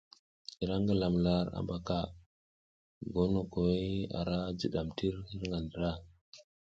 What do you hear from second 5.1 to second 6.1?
hirga ndra.